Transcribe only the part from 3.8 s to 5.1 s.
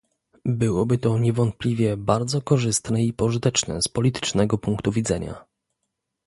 z politycznego punktu